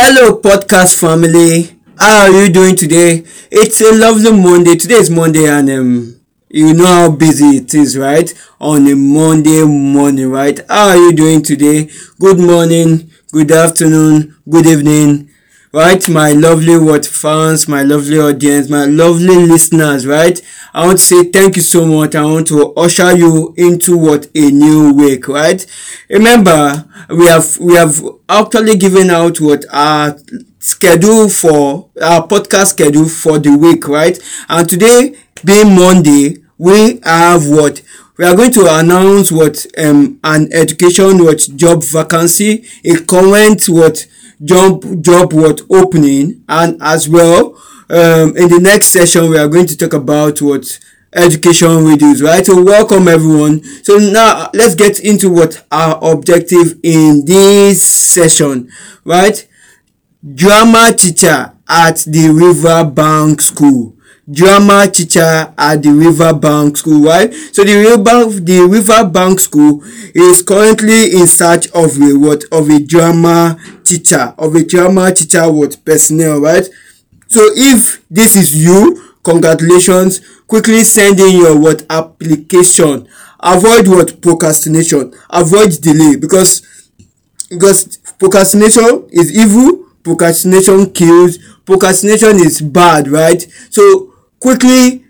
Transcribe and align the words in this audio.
Hello, 0.00 0.38
podcast 0.40 0.98
family. 1.00 1.76
How 1.98 2.22
are 2.26 2.30
you 2.30 2.52
doing 2.52 2.76
today? 2.76 3.24
It's 3.50 3.80
a 3.80 3.92
lovely 3.92 4.32
Monday. 4.32 4.76
Today 4.76 4.94
is 4.94 5.10
Monday, 5.10 5.46
and 5.48 5.68
um, 5.70 6.20
you 6.48 6.72
know 6.74 6.86
how 6.86 7.10
busy 7.10 7.56
it 7.58 7.74
is, 7.74 7.96
right? 7.98 8.32
On 8.60 8.86
a 8.86 8.94
Monday 8.94 9.62
morning, 9.64 10.30
right? 10.30 10.58
How 10.68 10.88
are 10.90 10.96
you 10.96 11.12
doing 11.12 11.42
today? 11.42 11.90
Good 12.20 12.38
morning, 12.38 13.10
good 13.32 13.50
afternoon, 13.50 14.36
good 14.48 14.66
evening, 14.66 15.30
right? 15.72 16.08
My 16.08 16.32
lovely 16.32 16.78
what 16.78 17.04
fans, 17.06 17.68
my 17.68 17.82
lovely 17.82 18.18
audience, 18.18 18.68
my 18.68 18.84
lovely 18.86 19.36
listeners, 19.46 20.06
right? 20.06 20.40
I 20.74 20.86
want 20.86 20.98
to 20.98 21.04
say 21.04 21.24
thank 21.24 21.56
you 21.56 21.62
so 21.62 21.86
much. 21.86 22.14
I 22.14 22.24
want 22.24 22.46
to 22.48 22.72
usher 22.74 23.16
you 23.16 23.54
into 23.56 23.96
what 23.96 24.26
a 24.34 24.50
new 24.50 24.92
week, 24.92 25.28
right? 25.28 25.64
Remember, 26.08 26.84
we 27.10 27.26
have 27.26 27.58
we 27.58 27.74
have 27.74 28.02
actually 28.28 28.76
given 28.76 29.10
out 29.10 29.40
what 29.40 29.64
our 29.72 30.16
schedule 30.58 31.28
for 31.28 31.88
our 32.02 32.26
podcast 32.26 32.68
schedule 32.68 33.08
for 33.08 33.38
the 33.38 33.56
week, 33.56 33.86
right? 33.88 34.18
And 34.48 34.68
today 34.68 35.16
being 35.44 35.74
Monday, 35.74 36.36
we 36.58 37.00
have 37.04 37.48
what 37.48 37.82
we 38.16 38.24
are 38.24 38.34
going 38.34 38.50
to 38.52 38.66
announce 38.68 39.30
what 39.30 39.64
um 39.78 40.18
an 40.24 40.48
education 40.52 41.24
what 41.24 41.38
job 41.56 41.82
vacancy, 41.84 42.66
a 42.84 42.96
current 43.04 43.68
what 43.68 44.06
job 44.44 44.84
job 45.02 45.32
what 45.32 45.62
opening, 45.70 46.44
and 46.48 46.80
as 46.82 47.08
well 47.08 47.56
um 47.90 48.36
in 48.36 48.48
the 48.48 48.58
next 48.60 48.88
session 48.88 49.30
we 49.30 49.38
are 49.38 49.48
going 49.48 49.66
to 49.66 49.76
talk 49.76 49.94
about 49.94 50.40
what 50.42 50.78
education 51.14 51.68
videos 51.68 52.22
right? 52.22 52.44
So 52.44 52.62
welcome 52.62 53.08
everyone. 53.08 53.64
So 53.82 53.96
now 53.96 54.50
let's 54.52 54.74
get 54.74 55.00
into 55.00 55.30
what 55.30 55.64
our 55.70 55.98
objective 56.12 56.78
in 56.82 57.24
this 57.24 57.82
session 57.82 58.70
right? 59.04 59.46
Drama 60.34 60.92
teacher 60.92 61.52
at 61.68 61.98
the 62.06 62.28
riverbank 62.30 63.40
school 63.40 63.97
drama 64.30 64.86
teacher 64.90 65.52
at 65.56 65.82
the 65.82 65.90
riverbank 65.90 66.76
school 66.76 67.04
right? 67.04 67.32
So 67.32 67.64
the 67.64 67.76
river 67.76 68.40
the 68.40 68.66
riverbank 68.68 69.40
school 69.40 69.82
is 70.14 70.42
currently 70.42 71.12
in 71.18 71.26
search 71.26 71.66
of 71.72 71.96
a 72.00 72.14
what 72.18 72.44
of 72.52 72.68
a 72.68 72.78
drama 72.80 73.56
teacher 73.84 74.34
of 74.38 74.54
a 74.54 74.64
drama 74.64 75.12
teacher 75.14 75.50
what 75.50 75.82
personnel 75.84 76.40
right? 76.40 76.68
So 77.28 77.40
if 77.54 78.06
this 78.10 78.36
is 78.36 78.56
you 78.64 79.08
congratulations. 79.28 80.20
Quickly 80.46 80.82
send 80.84 81.20
in 81.20 81.36
your 81.36 81.58
what 81.60 81.84
application. 81.90 83.06
Avoid 83.40 83.86
what 83.88 84.20
procrastination. 84.22 85.12
Avoid 85.30 85.80
delay 85.82 86.16
because 86.16 86.62
because 87.50 87.98
procrastination 88.18 89.06
is 89.10 89.34
evil 89.36 89.84
procrastination 90.02 90.90
kills 90.92 91.38
procrastination 91.66 92.36
is 92.36 92.60
bad 92.60 93.08
right? 93.08 93.42
So 93.70 94.07
quickly 94.40 95.04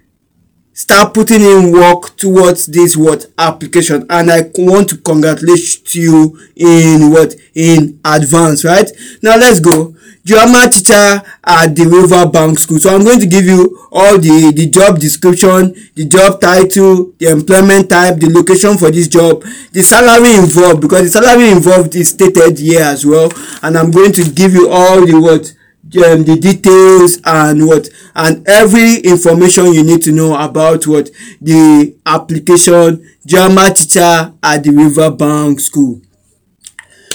start 0.79 1.13
putting 1.13 1.41
in 1.43 1.73
work 1.73 2.15
towards 2.17 2.67
this 2.67 2.97
what 2.97 3.27
application. 3.37 4.07
And 4.09 4.31
i 4.31 4.43
want 4.57 4.89
to 4.91 4.97
congratulate 4.99 5.93
you 5.95 6.39
in 6.55 7.11
what? 7.11 7.35
In 7.55 7.99
advance 8.05 8.65
right? 8.65 8.89
Now 9.21 9.37
let's 9.37 9.59
go. 9.59 9.97
Drama 10.25 10.69
teacher 10.71 11.23
at 11.43 11.75
the 11.75 11.85
riverbank 11.85 12.59
school. 12.61 12.79
So 12.79 12.95
i'm 12.95 13.03
going 13.03 13.19
to 13.19 13.27
give 13.27 13.47
you 13.47 13.89
all 13.91 14.19
the 14.19 14.53
the 14.55 14.69
job 14.69 15.01
description 15.01 15.75
the 15.97 16.05
job 16.05 16.41
title 16.41 17.13
the 17.19 17.31
employment 17.31 17.91
type 17.91 18.21
the 18.21 18.29
location 18.31 18.77
for 18.77 18.91
this 18.93 19.09
job 19.09 19.43
the 19.73 19.83
salary 19.83 20.35
involved 20.37 20.81
because 20.83 21.11
the 21.11 21.21
salary 21.21 21.51
involved 21.51 21.97
is 21.97 22.11
stated 22.11 22.57
here 22.59 22.83
as 22.83 23.05
well. 23.05 23.33
And 23.63 23.77
i'm 23.77 23.91
going 23.91 24.13
to 24.13 24.23
give 24.31 24.53
you 24.53 24.69
all 24.71 25.05
the 25.05 25.19
what 25.19 25.53
um, 25.97 26.25
the 26.25 26.37
details 26.41 27.19
and 27.25 27.67
what 27.67 27.89
and 28.15 28.47
every 28.49 28.97
information 28.99 29.73
you 29.73 29.83
need 29.83 30.03
to 30.03 30.13
know 30.13 30.37
about 30.37 30.87
what 30.87 31.11
the 31.41 31.95
application 32.05 33.09
drama 33.27 33.73
teacher 33.75 34.33
at 34.43 34.63
the 34.65 34.71
riverbank 34.71 35.61
school. 35.61 36.01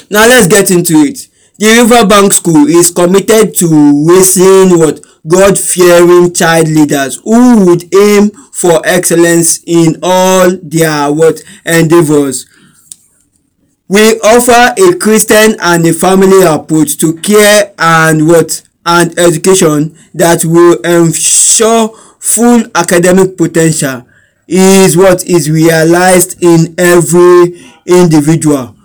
Now 0.09 0.27
let's 0.27 0.47
get 0.47 0.71
into 0.71 0.93
it. 0.95 1.27
The 1.59 1.67
riverbank 1.83 2.33
school 2.33 2.67
is 2.67 2.91
committed 2.91 3.55
to 3.57 4.05
raising 4.07 4.77
what? 4.79 4.99
God-fearing 5.25 6.33
child 6.33 6.67
leaders 6.67 7.15
who 7.23 7.65
would 7.65 7.93
aim 7.95 8.29
for 8.51 8.81
excellence 8.85 9.61
in 9.65 9.97
all 10.03 10.51
their 10.61 11.11
what 11.13 11.41
endeavors 11.65 12.45
we 13.93 14.19
offer 14.21 14.73
a 14.81 14.95
christian 14.97 15.55
and 15.61 15.85
a 15.85 15.93
family 15.93 16.41
approach 16.43 16.97
to 16.97 17.13
care 17.17 17.73
and 17.77 18.27
what 18.27 18.61
and 18.85 19.17
education 19.19 19.95
that 20.13 20.43
will 20.43 20.79
ensure 20.81 21.89
full 22.19 22.63
academic 22.75 23.37
potential 23.37 24.05
is 24.47 24.97
what 24.97 25.25
is 25.25 25.49
realized 25.49 26.41
in 26.43 26.75
every 26.77 27.61
individual. 27.85 28.75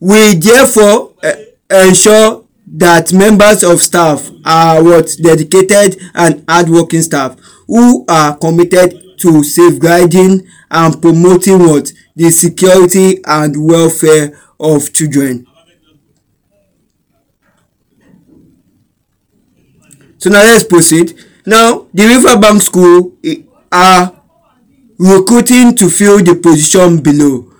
We 0.00 0.34
therefore 0.34 1.14
uh, 1.22 1.34
ensure 1.70 2.44
that 2.76 3.12
members 3.12 3.62
of 3.62 3.80
staff 3.80 4.28
are 4.44 4.82
what 4.82 5.10
dedicated 5.22 6.00
and 6.14 6.44
hardworking 6.48 7.02
staff 7.02 7.38
who 7.66 8.04
are 8.08 8.36
committed 8.36 9.18
to 9.18 9.42
safeguarding 9.44 10.46
and 10.74 11.00
promoting 11.00 11.60
what 11.60 11.92
the 12.16 12.30
security 12.30 13.20
and 13.24 13.56
welfare 13.66 14.36
of 14.58 14.92
children. 14.92 15.46
So 20.18 20.30
now 20.30 20.42
let's 20.42 20.64
proceed. 20.64 21.14
Now 21.46 21.86
the 21.94 22.06
Riverbank 22.06 22.60
School 22.62 23.12
eh, 23.24 23.42
are 23.70 24.20
recruiting 24.98 25.76
to 25.76 25.88
fill 25.88 26.22
the 26.22 26.34
position 26.34 27.00
below. 27.02 27.52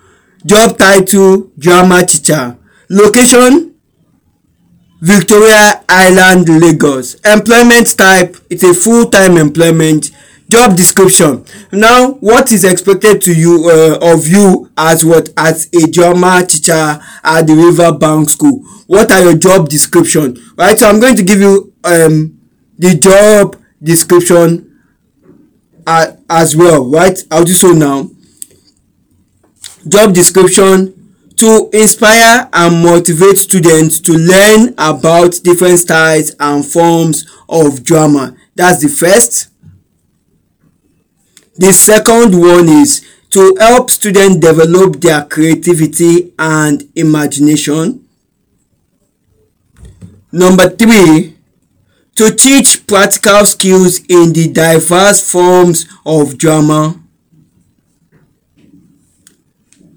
Job 0.45 0.77
title 0.77 1.51
drama 1.57 2.05
teacher. 2.05 2.57
Location 2.89 3.75
Victoria 5.01 5.83
Island, 5.87 6.49
Lagos. 6.49 7.15
Employment 7.23 7.97
type 7.97 8.35
it's 8.49 8.63
a 8.63 8.73
full-time 8.73 9.37
employment 9.37 10.11
job 10.55 10.77
description. 10.77 11.43
Now 11.71 12.13
what 12.13 12.51
is 12.53 12.63
expected 12.63 13.21
to 13.23 13.33
you 13.33 13.69
uh, 13.69 14.13
of 14.13 14.25
you 14.25 14.71
as 14.77 15.03
what 15.03 15.29
as 15.35 15.67
a 15.73 15.91
drama 15.91 16.45
teacher 16.47 16.99
at 17.23 17.41
the 17.47 17.53
riverbank 17.53 18.29
school? 18.29 18.63
What 18.87 19.11
are 19.11 19.21
your 19.21 19.37
job 19.37 19.67
description? 19.67 20.37
Right 20.57 20.77
so 20.79 20.87
i'm 20.87 21.01
going 21.01 21.17
to 21.17 21.23
give 21.23 21.41
you 21.41 21.73
um 21.83 22.39
the 22.77 22.95
job 22.95 23.61
description 23.83 24.71
uh, 25.85 26.13
as 26.29 26.55
well 26.55 26.89
right? 26.89 27.21
I'll 27.29 27.43
do 27.43 27.53
so 27.53 27.71
now? 27.73 28.09
Job 29.87 30.13
description 30.13 30.93
to 31.35 31.69
inspire 31.73 32.49
and 32.53 32.81
motivate 32.81 33.37
students 33.37 33.99
to 33.99 34.13
learn 34.13 34.73
about 34.77 35.37
different 35.43 35.79
styles 35.79 36.33
and 36.39 36.65
forms 36.65 37.29
of 37.49 37.83
drama. 37.83 38.37
That's 38.55 38.81
the 38.81 38.87
first 38.87 39.49
The 41.57 41.71
second 41.71 42.39
one 42.39 42.67
is 42.67 43.05
to 43.29 43.55
help 43.59 43.89
students 43.89 44.37
develop 44.37 44.99
their 45.01 45.23
creativity 45.25 46.33
and 46.37 46.89
imagination. 46.95 48.05
Number 50.31 50.69
three, 50.69 51.35
to 52.15 52.31
teach 52.31 52.85
practical 52.87 53.45
skills 53.45 53.99
in 54.09 54.33
the 54.33 54.51
diverse 54.51 55.29
forms 55.31 55.85
of 56.05 56.37
drama. 56.37 57.01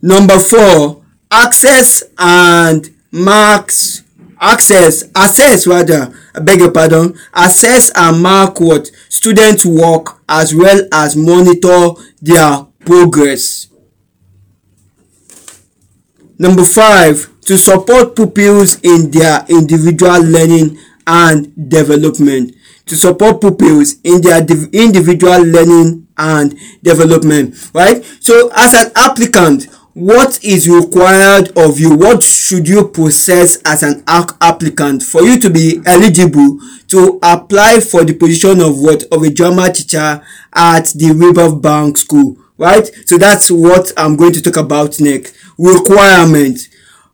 Number 0.02 0.38
four, 0.38 1.02
access 1.30 2.04
and 2.19 2.88
marks 3.11 4.02
access 4.40 5.05
access 5.14 5.67
rather 5.67 6.12
I 6.35 6.40
beg 6.40 6.61
your 6.61 6.70
pardon 6.70 7.17
assess 7.35 7.90
and 7.94 8.23
mark 8.23 8.61
what 8.61 8.90
students 9.08 9.64
work 9.64 10.20
as 10.29 10.55
well 10.55 10.87
as 10.93 11.17
monitor 11.17 11.90
their 12.20 12.67
progress. 12.81 13.67
Number 16.38 16.64
five 16.64 17.29
to 17.43 17.58
support 17.58 18.14
pupils 18.14 18.79
in 18.82 19.11
their 19.11 19.44
individual 19.49 20.23
learning 20.23 20.79
and 21.06 21.70
development 21.70 22.55
to 22.87 22.96
support 22.96 23.40
pupils 23.40 23.96
in 24.05 24.20
their 24.20 24.40
individual 24.73 25.43
learning 25.44 26.06
and 26.19 26.58
development 26.82 27.55
right 27.75 28.05
so 28.20 28.50
as 28.55 28.75
an 28.75 28.90
applicant 28.96 29.67
what 29.99 30.43
is 30.45 30.69
required 30.69 31.50
of 31.59 31.81
you? 31.81 31.97
What 31.97 32.23
should 32.23 32.69
you 32.69 32.87
possess 32.87 33.56
as 33.65 33.83
an 33.83 34.05
applicant 34.06 35.03
for 35.03 35.23
you 35.23 35.41
to 35.41 35.50
be 35.50 35.81
eligible 35.85 36.61
to 36.89 37.19
apply 37.21 37.81
for 37.81 38.05
the 38.05 38.15
position 38.15 38.61
of 38.61 38.79
what? 38.79 39.03
Of 39.11 39.25
a 39.25 39.31
drama 39.31 39.73
teacher 39.73 40.23
at 40.55 40.87
the 40.95 41.12
riverbank 41.15 41.99
school 41.99 42.37
right? 42.61 42.91
So 43.06 43.19
that's 43.19 43.53
what 43.53 43.93
i'm 43.97 44.17
going 44.17 44.33
to 44.33 44.43
talk 44.43 44.56
about 44.56 44.99
next. 45.00 45.37
Requirement. 45.59 46.59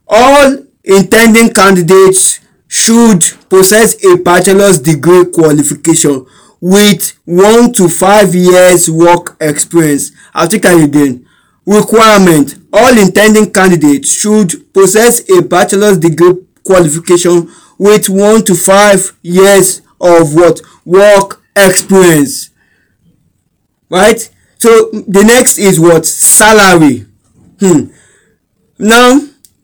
All 0.09 0.65
intending 0.85 1.53
candidates 1.53 2.41
should 2.67 3.23
possess 3.51 4.03
a 4.05 4.17
bachelor's 4.17 4.79
degree 4.79 5.27
qualification 5.27 6.25
with 6.61 7.19
one 7.27 7.73
to 7.75 7.89
five 7.89 8.35
years 8.35 8.91
work 8.91 9.37
experience. 9.41 10.13
I'll 10.33 10.49
take 10.49 10.63
that 10.63 10.83
again 10.83 11.27
requirement. 11.67 12.57
All 12.73 12.99
intending 12.99 13.53
candidates 13.53 14.13
should 14.13 14.73
possess 14.73 15.29
a 15.31 15.43
bachelor's 15.43 15.99
degree 15.99 16.35
qualification 16.65 17.51
with 17.79 18.09
one 18.09 18.45
to 18.45 18.55
five 18.55 19.13
years 19.23 19.81
of 20.01 20.35
what? 20.35 20.61
Work 20.85 21.43
experience. 21.57 22.51
Right? 23.91 24.29
So 24.59 24.91
the 24.93 25.23
next 25.25 25.59
is 25.59 25.79
what? 25.79 26.07
Salary. 26.07 27.07
Hmm. 27.61 27.87
now 28.79 29.21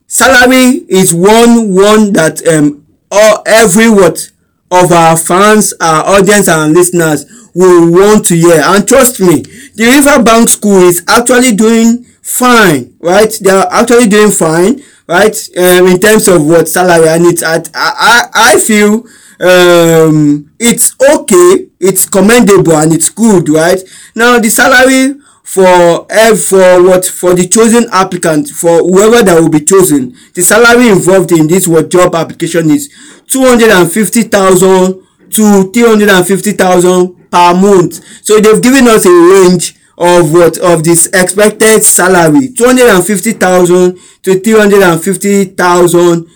salary 0.06 0.84
is 0.88 1.12
one 1.14 1.74
one 1.74 2.12
that 2.12 2.46
um 2.46 2.86
all 3.10 3.42
every 3.46 3.90
what? 3.90 4.30
Of 4.70 4.92
our 4.92 5.16
fans 5.16 5.74
our 5.80 6.04
audience 6.06 6.48
and 6.48 6.72
listeners 6.74 7.26
will 7.54 7.90
want 7.92 8.26
to 8.26 8.36
hear. 8.36 8.60
And 8.64 8.86
trust 8.86 9.20
me 9.20 9.42
the 9.74 9.84
riverbank 9.86 10.48
school 10.48 10.80
is 10.82 11.04
actually 11.08 11.54
doing 11.54 12.04
fine 12.22 12.94
right? 13.00 13.32
They 13.42 13.50
are 13.50 13.68
actually 13.70 14.08
doing 14.08 14.30
fine 14.30 14.82
right? 15.06 15.36
Um, 15.56 15.86
in 15.88 15.98
terms 16.00 16.28
of 16.28 16.46
what 16.46 16.68
salary 16.68 17.08
and 17.08 17.26
it's 17.26 17.42
at 17.42 17.68
i 17.74 18.28
i, 18.34 18.54
I 18.54 18.60
feel 18.60 19.04
um, 19.40 20.50
it's 20.58 20.94
okay 21.00 21.66
it's 21.80 22.08
commendable 22.08 22.74
and 22.76 22.92
it's 22.92 23.08
good 23.08 23.48
right? 23.48 23.80
Now 24.14 24.38
the 24.38 24.50
salary 24.50 25.14
for 25.42 26.06
uh, 26.12 26.36
for 26.36 26.82
what 26.82 27.04
for 27.04 27.34
the 27.34 27.48
chosen 27.48 27.86
applicant 27.90 28.48
for 28.48 28.78
whoever 28.78 29.24
that 29.24 29.40
will 29.40 29.48
be 29.48 29.64
chosen 29.64 30.14
the 30.34 30.42
salary 30.42 30.88
involved 30.88 31.32
in 31.32 31.48
this 31.48 31.66
what 31.66 31.90
job 31.90 32.14
application 32.14 32.70
is 32.70 32.88
two 33.26 33.42
hundred 33.44 33.70
and 33.70 33.90
fifty 33.90 34.22
thousand 34.22 35.02
to 35.30 35.72
three 35.72 35.82
hundred 35.82 36.08
and 36.08 36.24
fifty 36.24 36.52
thousand 36.52 37.16
per 37.30 37.54
month. 37.54 38.00
So 38.24 38.40
they've 38.40 38.62
given 38.62 38.86
us 38.88 39.06
a 39.06 39.10
range 39.10 39.76
of 39.98 40.32
what 40.32 40.58
of 40.58 40.82
this 40.82 41.06
expected 41.12 41.84
salary. 41.84 42.48
two 42.56 42.64
hundred 42.64 42.88
and 42.88 43.04
fifty 43.04 43.32
thousand 43.32 43.98
to 44.22 44.40
three 44.40 44.58
hundred 44.58 44.82
and 44.82 45.02
fifty 45.02 45.44
thousand 45.44 46.26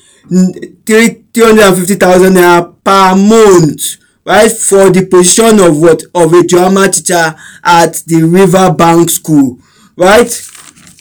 three 0.87 1.25
three 1.33 1.45
hundred 1.45 1.65
and 1.65 1.77
fifty 1.77 1.95
thousand 1.95 2.35
naira 2.35 2.75
per 2.85 3.17
month 3.17 3.97
right 4.27 4.51
for 4.53 4.91
the 4.91 5.07
position 5.07 5.61
of 5.61 5.79
what 5.79 6.03
of 6.15 6.33
a 6.33 6.43
drama 6.47 6.89
teacher 6.89 7.35
at 7.63 8.03
the 8.07 8.23
riverbank 8.23 9.11
school 9.11 9.59
right? 9.97 10.51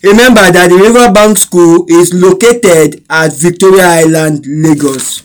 Remember 0.03 0.51
that 0.51 0.69
the 0.69 0.75
riverbank 0.75 1.37
school 1.37 1.85
is 1.87 2.13
located 2.13 3.03
at 3.09 3.33
victoria 3.33 3.83
island 3.85 4.45
lagos. 4.45 5.23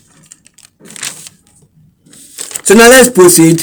So 2.62 2.74
now 2.74 2.88
let's 2.88 3.10
proceed 3.10 3.60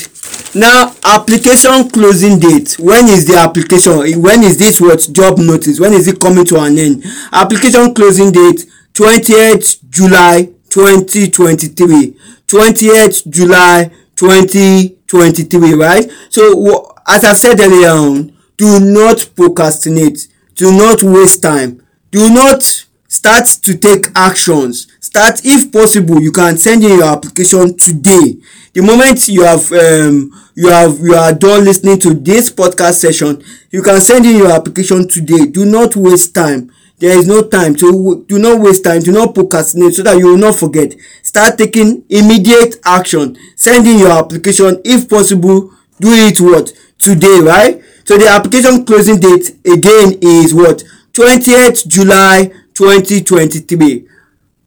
now 0.55 0.93
application 1.03 1.89
closing 1.89 2.39
date. 2.39 2.77
When 2.79 3.07
is 3.09 3.25
the 3.27 3.35
application? 3.35 4.21
When 4.21 4.43
is 4.43 4.57
this 4.57 4.79
what 4.81 5.07
job 5.11 5.37
notice? 5.37 5.79
When 5.79 5.93
is 5.93 6.07
it 6.07 6.19
coming 6.19 6.45
to 6.45 6.59
an 6.59 6.77
end? 6.77 7.03
Application 7.31 7.93
closing 7.93 8.31
date 8.31 8.65
twentieth 8.93 9.79
july 9.89 10.49
twenty 10.69 11.29
twenty-three. 11.29 12.17
twentieth 12.47 13.29
july 13.29 13.91
twenty 14.15 14.97
twenty-three 15.07 15.73
right? 15.73 16.09
So 16.29 16.93
as 17.07 17.23
i 17.23 17.33
said 17.33 17.59
earlier 17.59 17.89
on 17.89 18.35
do 18.57 18.79
not 18.79 19.29
procrastinate. 19.35 20.27
Do 20.55 20.71
not 20.71 21.03
waste 21.03 21.41
time. 21.43 21.85
Do 22.11 22.29
not 22.33 22.84
start 23.15 23.45
to 23.63 23.77
take 23.77 24.07
actions. 24.13 24.87
Start 24.99 25.41
if 25.45 25.71
possible 25.71 26.21
you 26.21 26.31
can 26.33 26.57
send 26.57 26.83
in 26.83 26.99
your 26.99 27.05
application 27.15 27.77
today. 27.77 28.35
The 28.73 28.81
moment 28.81 29.29
you 29.29 29.43
have 29.43 29.71
um, 29.71 30.31
you 30.53 30.67
have 30.67 30.99
you 30.99 31.15
are 31.15 31.33
done 31.33 31.63
listening 31.63 31.97
to 31.99 32.13
this 32.13 32.51
podcast 32.51 32.95
session 32.95 33.41
you 33.71 33.81
can 33.81 34.01
send 34.01 34.25
in 34.25 34.35
your 34.35 34.51
application 34.51 35.07
today. 35.07 35.45
Do 35.45 35.63
not 35.63 35.95
waste 35.95 36.35
time. 36.35 36.71
There 36.97 37.17
is 37.17 37.25
no 37.25 37.43
time 37.43 37.77
so 37.77 38.15
do 38.27 38.37
not 38.37 38.59
waste 38.59 38.83
time. 38.83 39.01
Do 39.01 39.13
not 39.13 39.33
procrastinate 39.33 39.93
so 39.93 40.03
that 40.03 40.17
you 40.17 40.27
will 40.27 40.37
not 40.37 40.55
forget. 40.55 40.93
Start 41.23 41.57
taking 41.57 42.03
immediate 42.09 42.75
action. 42.83 43.37
Send 43.55 43.87
in 43.87 43.97
your 43.99 44.11
application. 44.11 44.81
If 44.83 45.09
possible 45.09 45.71
do 46.01 46.11
it 46.11 46.41
what? 46.41 46.73
Today 46.99 47.39
right? 47.39 47.81
So 48.03 48.17
the 48.17 48.27
application 48.27 48.85
closing 48.85 49.19
date 49.21 49.51
again 49.65 50.19
is 50.21 50.53
what? 50.53 50.83
20th 51.13 51.87
july 51.87 52.51
2023 52.75 54.07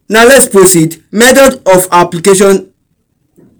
now 0.09 0.25
let's 0.27 0.49
proceed. 0.49 1.03
Method 1.13 1.61
of 1.69 1.87
application 1.93 2.73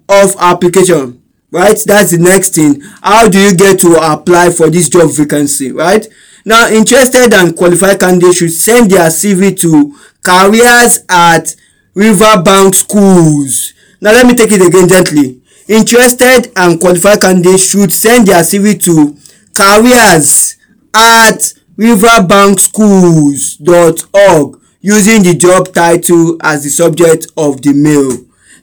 of 0.09 0.35
application 0.39 1.21
right? 1.51 1.77
That's 1.85 2.11
the 2.11 2.17
next 2.19 2.55
thing. 2.55 2.81
How 3.01 3.27
do 3.29 3.39
you 3.39 3.55
get 3.55 3.79
to 3.81 3.97
apply 4.01 4.49
for 4.51 4.69
this 4.69 4.89
job 4.89 5.11
vacancy 5.11 5.71
right? 5.71 6.07
Now 6.45 6.67
interested 6.69 7.33
and 7.33 7.55
qualified 7.55 7.99
candidates 7.99 8.37
should 8.37 8.51
send 8.51 8.89
their 8.91 9.09
cv 9.09 9.59
to 9.61 9.95
careers 10.23 11.05
at 11.07 11.55
riverbank 11.93 12.73
schools. 12.75 13.73
Now 14.01 14.11
let 14.13 14.25
me 14.25 14.33
take 14.33 14.51
it 14.51 14.65
again 14.65 14.87
gently. 14.87 15.41
Interested 15.67 16.51
and 16.55 16.79
qualified 16.79 17.21
candidates 17.21 17.69
should 17.69 17.91
send 17.91 18.27
their 18.27 18.41
cv 18.41 18.81
to 18.85 19.15
careers 19.53 20.57
at 20.95 21.53
riverbankschools.org 21.79 24.61
using 24.81 25.23
the 25.23 25.35
job 25.35 25.73
title 25.73 26.37
as 26.41 26.63
the 26.63 26.69
subject 26.69 27.27
of 27.37 27.61
the 27.61 27.73
mail. 27.73 28.11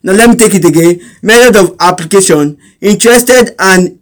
Now 0.03 0.13
let 0.13 0.31
me 0.31 0.37
take 0.37 0.55
it 0.55 0.65
again. 0.65 1.01
Method 1.23 1.57
of 1.57 1.77
application. 1.81 2.59
Interested 2.81 3.55
and 3.59 3.99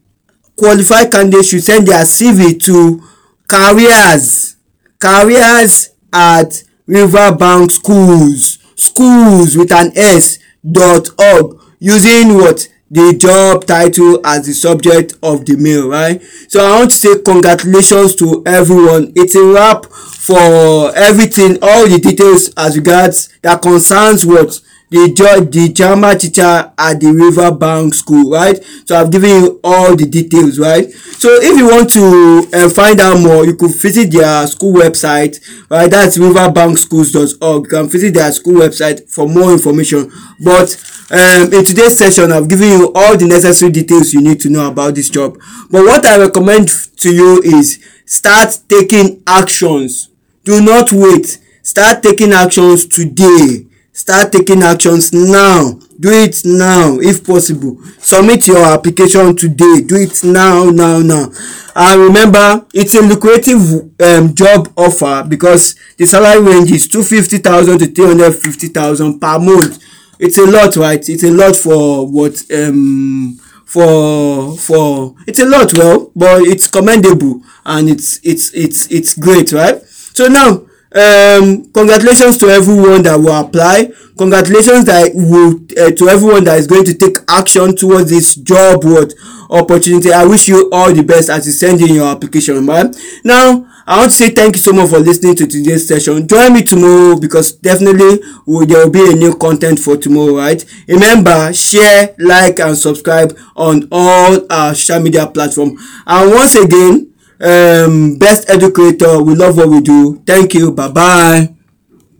qualified 0.56 1.10
candidates 1.10 1.48
should 1.48 1.62
send 1.62 1.86
their 1.86 2.04
cv 2.04 2.62
to 2.62 3.02
careers 3.48 4.56
careers 4.98 5.90
at 6.12 6.62
riverbank 6.86 7.70
schools 7.70 8.58
schools 8.76 9.56
with 9.56 9.72
an 9.72 9.90
s 9.96 10.38
dot 10.70 11.08
org 11.20 11.58
using 11.80 12.34
what 12.34 12.68
the 12.94 13.12
job 13.18 13.64
title 13.66 14.24
as 14.24 14.46
the 14.46 14.52
subject 14.52 15.14
of 15.22 15.44
the 15.44 15.56
mail 15.56 15.88
right? 15.88 16.22
So 16.48 16.64
i 16.64 16.78
want 16.78 16.92
to 16.92 16.96
say 16.96 17.20
congratulations 17.22 18.14
to 18.16 18.42
everyone. 18.46 19.12
It's 19.16 19.34
a 19.34 19.44
wrap 19.44 19.86
for 19.86 20.94
everything 20.96 21.58
all 21.60 21.88
the 21.88 21.98
details 22.00 22.50
as 22.56 22.76
regards 22.76 23.36
that 23.42 23.60
concerns 23.60 24.24
what 24.24 24.60
the 24.90 25.48
the 25.50 25.72
drama 25.72 26.16
teacher 26.16 26.72
at 26.78 27.00
the 27.00 27.10
riverbank 27.10 27.94
school 27.94 28.30
right? 28.30 28.62
So 28.86 28.96
i've 28.96 29.10
given 29.10 29.30
you 29.30 29.60
all 29.64 29.96
the 29.96 30.06
details 30.06 30.58
right? 30.58 30.88
So 30.90 31.30
if 31.40 31.56
you 31.58 31.66
want 31.68 31.90
to 31.92 32.48
uh, 32.52 32.68
find 32.68 33.00
out 33.00 33.20
more 33.20 33.44
you 33.44 33.56
could 33.56 33.74
visit 33.74 34.12
their 34.12 34.46
school 34.46 34.74
website 34.74 35.40
right? 35.70 35.90
That's 35.90 36.18
riverbankschools.org 36.18 37.64
you 37.64 37.68
can 37.68 37.88
visit 37.88 38.14
their 38.14 38.30
school 38.32 38.54
website 38.60 39.08
for 39.08 39.28
more 39.28 39.52
information. 39.52 40.12
But 40.42 40.76
um, 41.10 41.52
in 41.52 41.64
today's 41.64 41.98
session 41.98 42.30
i've 42.32 42.48
given 42.48 42.68
you 42.68 42.92
all 42.94 43.16
the 43.16 43.26
necessary 43.26 43.72
details 43.72 44.12
you 44.12 44.20
need 44.22 44.40
to 44.40 44.50
know 44.50 44.68
about 44.68 44.94
this 44.94 45.08
job. 45.08 45.38
But 45.70 45.84
what 45.84 46.04
i 46.06 46.18
recommend 46.18 46.68
to 46.98 47.12
you 47.12 47.40
is 47.42 47.84
start 48.06 48.58
taking 48.68 49.22
actions. 49.26 50.10
Do 50.44 50.60
not 50.60 50.92
wait. 50.92 51.38
Start 51.62 52.02
taking 52.02 52.32
actions 52.32 52.86
today 52.86 53.66
start 53.94 54.32
taking 54.32 54.62
actions 54.62 55.12
now. 55.12 55.78
Do 55.98 56.10
it 56.10 56.42
now 56.44 56.98
if 57.00 57.24
possible. 57.24 57.78
Submit 57.98 58.48
your 58.48 58.64
application 58.66 59.36
today. 59.36 59.80
Do 59.86 59.94
it 59.96 60.22
now 60.24 60.64
now 60.70 60.98
now. 60.98 61.30
And 61.76 62.00
remember 62.02 62.66
it's 62.74 62.94
a 62.94 63.00
lucrative 63.02 63.62
um, 64.00 64.34
job 64.34 64.72
offer 64.76 65.24
because 65.26 65.76
the 65.96 66.06
salary 66.06 66.42
range 66.42 66.70
is 66.72 66.88
two 66.88 67.02
fifty 67.02 67.38
thousand 67.38 67.78
to 67.78 67.86
three 67.86 68.06
hundred 68.06 68.32
fifty 68.34 68.68
thousand 68.68 69.20
per 69.20 69.38
month. 69.38 69.82
It's 70.18 70.38
a 70.38 70.44
lot 70.46 70.76
right? 70.76 71.08
It's 71.08 71.24
a 71.24 71.30
lot 71.30 71.56
for 71.56 72.06
what 72.06 72.42
um 72.52 73.38
for 73.64 74.56
for 74.58 75.14
it's 75.26 75.38
a 75.40 75.44
lot 75.46 75.72
well 75.76 76.12
but 76.14 76.42
it's 76.42 76.66
commendable 76.68 77.40
and 77.64 77.88
it's 77.88 78.20
it's 78.22 78.52
it's 78.54 78.90
it's 78.90 79.14
great 79.18 79.52
right? 79.52 79.80
So 79.84 80.26
now 80.28 80.66
um 80.94 81.64
congratulations 81.72 82.36
to 82.38 82.46
everyone 82.46 83.02
that 83.02 83.16
will 83.18 83.34
apply. 83.40 83.90
Congratulations 84.16 84.84
that 84.84 85.10
will 85.14 85.54
uh, 85.82 85.90
to 85.90 86.08
everyone 86.08 86.44
that 86.44 86.58
is 86.58 86.66
going 86.66 86.84
to 86.84 86.94
take 86.94 87.18
action 87.28 87.74
towards 87.74 88.10
this 88.10 88.36
job 88.36 88.84
what 88.84 89.12
opportunity. 89.50 90.12
I 90.12 90.24
wish 90.24 90.48
you 90.48 90.68
all 90.72 90.92
the 90.92 91.02
best 91.02 91.30
as 91.30 91.46
you 91.46 91.52
send 91.52 91.80
in 91.80 91.94
your 91.94 92.06
application 92.08 92.64
man 92.64 92.94
now 93.24 93.66
i 93.86 93.98
want 93.98 94.10
to 94.10 94.16
say 94.16 94.30
thank 94.30 94.54
you 94.56 94.60
so 94.60 94.72
much 94.72 94.88
for 94.88 94.98
listening 94.98 95.34
to 95.36 95.46
today's 95.46 95.86
session. 95.86 96.26
Join 96.26 96.54
me 96.54 96.62
tomorrow 96.62 97.18
because 97.18 97.52
definitely 97.52 98.18
will, 98.46 98.64
there 98.66 98.84
will 98.84 98.90
be 98.90 99.10
a 99.12 99.14
new 99.14 99.34
content 99.36 99.78
for 99.78 99.96
tomorrow 99.98 100.36
right? 100.36 100.64
Remember 100.88 101.52
share 101.52 102.14
like 102.18 102.60
and 102.60 102.76
subscribe 102.78 103.36
on 103.56 103.86
all 103.92 104.40
our 104.50 104.74
social 104.74 105.00
media 105.02 105.26
platform. 105.26 105.76
And 106.06 106.30
once 106.30 106.54
again 106.54 107.13
um 107.40 108.16
best 108.18 108.48
EduCreator 108.48 109.24
we 109.24 109.34
love 109.34 109.56
what 109.56 109.68
we 109.68 109.80
do. 109.80 110.22
Thank 110.26 110.54
you. 110.54 110.72
Bye 110.72 110.88
bye 110.88 111.53